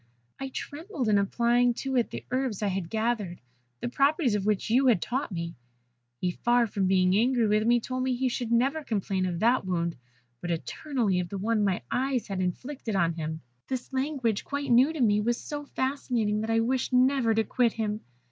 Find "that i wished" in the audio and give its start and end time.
16.41-16.91